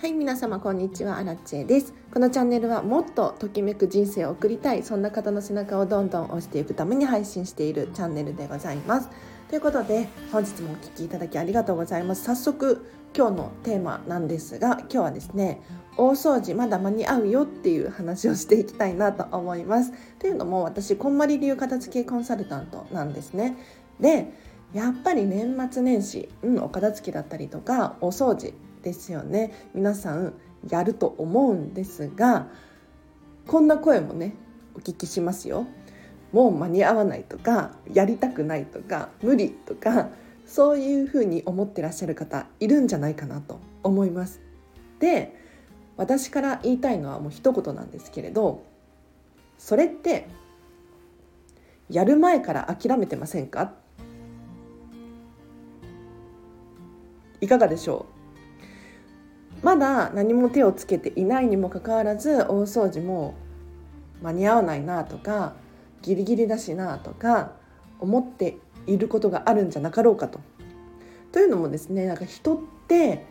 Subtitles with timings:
[0.00, 1.18] はい皆様こんにちは。
[1.18, 1.92] アラチェです。
[2.10, 4.82] このチャンネルはもっとときめく人生を送りたい。
[4.82, 9.10] そんな方の背中をどんどん押していくために配信しているチャンネルでございます。
[9.50, 12.24] ということで本日もお聴きいただきありがとうございます。
[12.24, 15.60] 早速今日のテーマなんですが今日はですね
[15.98, 19.92] 大掃除まだ間に合うよっていう話をしていきたいなと思います。
[20.18, 23.58] というのも私こんまり流片付けコンサルタントなんですね。
[24.00, 24.32] で
[24.72, 29.52] やっぱり年末年始、うん、お片付けだったりとかお掃除ですよね。
[29.74, 30.34] 皆さん
[30.68, 32.48] やると思うんですが
[33.46, 34.34] こんな声もね
[34.74, 35.66] お聞きしますよ。
[36.32, 40.08] もう間に合わないとかやりたくないとか無理とか
[40.46, 44.40] そういうふうに思ってらっしゃる方いるんじゃないかなと思います。
[44.98, 45.34] で
[45.96, 48.62] 私から言いたいのはもう一言なんですけれど
[49.58, 50.28] それって
[51.88, 53.74] やる前から諦めてませんか？
[57.40, 58.19] いかがでしょう？
[59.62, 63.34] まだ何も手をつけていないにもかかわらず大掃除も
[64.22, 65.54] 間に合わないなとか
[66.02, 67.52] ギリギリだしなとか
[67.98, 70.40] 思っていることがあるんじゃなかろうかと。
[71.32, 73.24] というのもですねなんか人って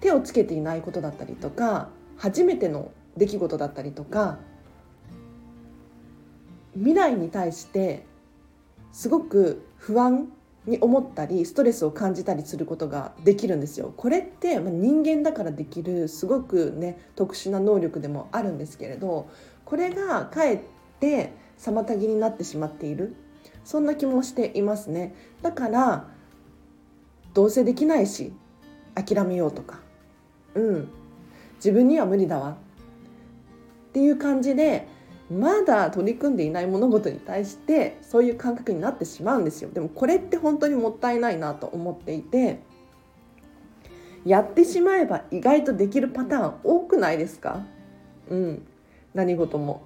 [0.00, 4.38] 手をつけていないことだったりとか初めての出来事だったりとか
[6.74, 8.06] 未来に対して
[8.92, 10.28] すごく不安
[10.66, 13.92] に思ったりストレスを感じたりすることができるんですよ。
[13.96, 19.28] これって人間だからできるすごくね特殊な能力でもあるんですけれど
[19.64, 20.60] これがかえっ
[21.00, 23.14] て妨げになってしまっている
[23.64, 25.14] そんな気もしていますね。
[25.42, 26.08] だから
[27.32, 28.32] どうせできないし
[28.94, 29.80] 諦めようとか
[30.54, 30.88] うん
[31.56, 34.88] 自分には無理だわっていう感じで
[35.30, 39.70] まだ取り組んでいない物事に対してそういう感覚になってしまうんですよ。
[39.70, 42.58] でもこれって本当にもったいないなと思っていて
[44.24, 47.64] やってしまえば意外とできるパターン多くないですか？
[48.28, 48.66] うん。
[49.14, 49.82] 何事も。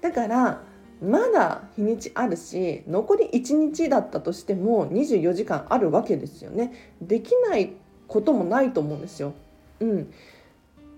[0.00, 0.62] だから
[1.02, 6.92] まだ日にちあるし残り1日だったとしても24時間あるわけですよね。
[7.00, 7.72] できない
[8.06, 9.32] こともないと思うんですよ。
[9.80, 10.12] うん。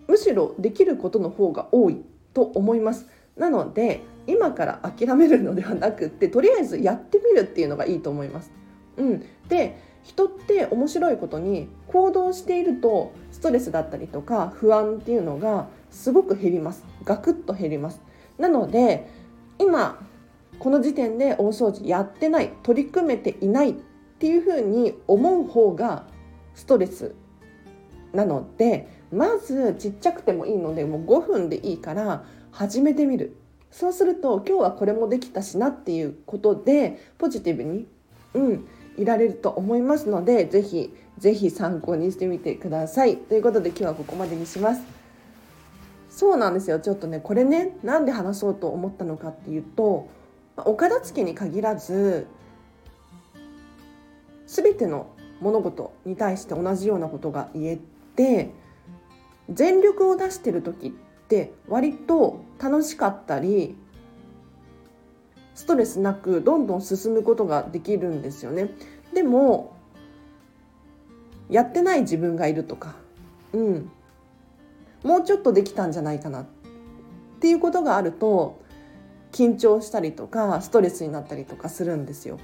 [0.08, 2.02] むしろできることの方が多い。
[2.34, 3.06] と思います。
[3.36, 8.52] なので今から諦めるのではなくってとりあえずやってみるっていうのがいいと思います。
[8.96, 16.84] うん、で人って面白いことに行動しているとストレスだったりとか不安っていうのがすごく減ります。
[17.04, 18.00] ガクッと減ります。
[18.38, 19.08] なので
[19.58, 20.04] 今
[20.58, 23.74] この時点で大掃除やってない取り組めていないっ
[24.18, 26.04] ていうふうに思う方が
[26.54, 27.14] ストレス
[28.12, 33.36] なのでまずちっちゃくてもいいのでもう5分でいいから始めてみる。
[33.70, 37.86] そうすると今日はこれもできたしなっていうことでポジティブに、
[38.34, 38.68] うん、
[38.98, 43.16] いられると思いますのでぜひぜひ参考にしてみてください。
[43.16, 44.82] ということで今日はここまでにします。
[46.10, 46.80] そうなんですよ。
[46.80, 50.08] ちょっとねこれねなんで話そうと思ったのかっていうと
[50.56, 52.26] お片付けに限らず
[54.46, 55.06] 全ての
[55.40, 57.78] 物事に対して同じようなことが言え
[58.16, 58.50] て
[59.52, 60.90] 全力を出してる時っ
[61.28, 63.76] て割と楽しかったり
[65.54, 68.70] ストレスなくどんどん進むことができるんですよね。
[69.14, 69.76] でも
[71.50, 72.94] やってない自分がいるとか、
[73.52, 73.90] うん、
[75.02, 76.46] もうちょっとできたんじゃないかなっ
[77.40, 78.62] ていうことがあると
[79.32, 82.38] 緊張したりとかストレスになったりとかするんですよ。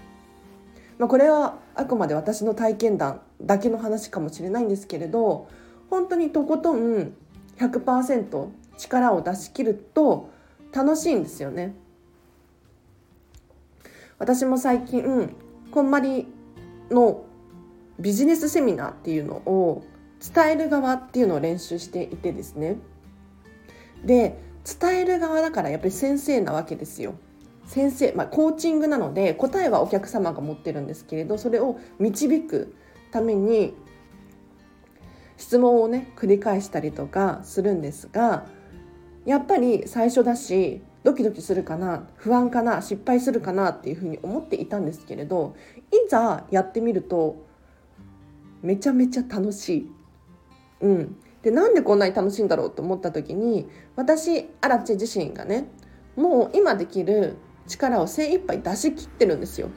[0.98, 5.48] まあ、これはあくまで私の体験談だけの話かもしれないんですけれど
[5.90, 7.14] 本当にとことん
[7.58, 10.30] 100%力を出し切ると
[10.72, 11.74] 楽しいんですよね。
[14.18, 15.34] 私も最近
[15.70, 16.26] こんまり
[16.90, 17.24] の
[17.98, 19.84] ビジネスセミナーっていうのを
[20.20, 22.76] 伝える側っていうのを練習していてですね
[24.04, 27.14] で伝える側だからやっぱり先生なわけですよ
[27.66, 32.74] 先生、まあ、コーチングなので答えはお客様が持ってるんですけれどそれを導く
[33.12, 33.74] ために
[35.38, 38.44] 質問をね繰り返したりとかするんですが
[39.24, 45.56] やっぱり最初だしドキドキするかな不安かな失敗するかなっていうふうに思っていたんですけれど
[45.92, 47.46] いざやってみると
[48.62, 49.92] めちゃめちゃ楽しい。
[50.80, 55.68] うん、でなんでこんなに楽しいんだろうと思った時に私アラチェ自身がね
[56.16, 57.36] もう今できる
[57.66, 59.70] 力を精一杯出し切ってるんですよ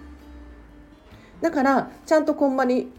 [1.42, 2.92] だからちゃんとこんまり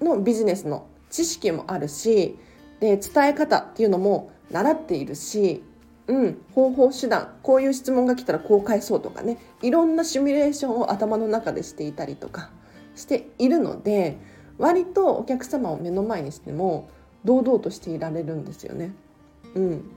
[0.00, 2.38] のビジネスの知識もあるし
[2.80, 5.62] で伝え方っていうのも習っているし、
[6.06, 12.50] うん、方法手段こういう質問が来たらこう返そうとかねいろんなシミュレーションを頭の中でしていたりとか
[12.96, 14.16] しているので
[14.58, 16.88] 割とお客様を目の前にしても
[17.24, 18.92] 堂々としていられるんですよね。
[19.54, 19.90] うん、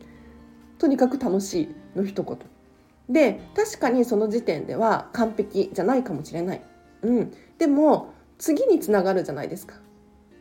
[0.78, 2.38] とにかく楽しいの一言
[3.10, 6.62] で確かにその時点では完璧じゃないかもしれない、
[7.02, 9.76] うん、でも次につながるじゃないですか。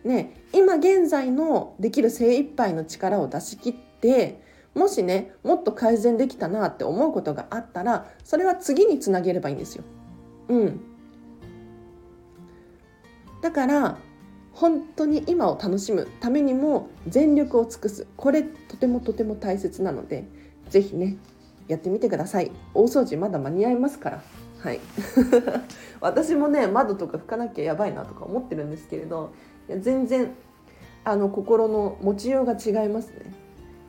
[0.04, 4.42] ね、今現在のできる精一杯の力を出し切って
[4.74, 9.84] もしねもっと改善できたなって思うことがあったらそれは次につなげればいいんですよ。
[10.48, 10.80] うん、
[13.42, 13.98] だから
[14.52, 18.06] 本当に今を楽しむためにも全力を尽くす。
[18.16, 20.24] これとてもとても大切なので
[20.70, 21.16] 是非ね
[21.68, 22.50] やってみてください。
[22.74, 24.22] 大掃除まだ間に合いますから。
[24.58, 24.80] はい。
[26.00, 29.32] 私もね窓とか拭かなきゃやばいなとか思ってるんですけれど
[29.68, 30.32] いや全然
[31.04, 33.32] あの心の持ちようが違いますね。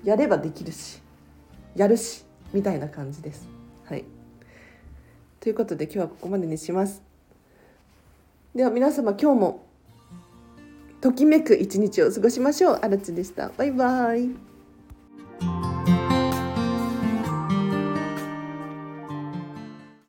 [0.03, 1.01] やればできるし
[1.75, 3.47] やるしみたいな感じです。
[3.85, 4.05] はい。
[5.39, 7.01] ということで今日はここまでにします。
[8.55, 9.65] では皆様今日も
[11.01, 12.79] ときめく一日を過ごしましょう。
[12.81, 13.49] アルチでした。
[13.57, 14.52] バイバーイ。